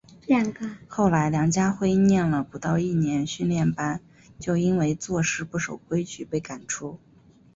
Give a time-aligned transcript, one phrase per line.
[0.87, 4.01] 后来梁家辉念了不到一年训练班
[4.39, 6.99] 就因为做事不守规矩被赶出。